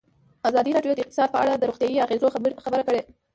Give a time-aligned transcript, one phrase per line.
[0.49, 2.27] ازادي راډیو د اقتصاد په اړه د روغتیایي اغېزو
[2.65, 3.01] خبره کړې.